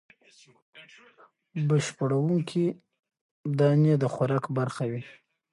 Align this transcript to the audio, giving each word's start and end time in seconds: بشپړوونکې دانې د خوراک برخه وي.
بشپړوونکې 1.67 2.65
دانې 3.59 3.93
د 4.01 4.05
خوراک 4.13 4.45
برخه 4.57 4.83
وي. 4.91 5.03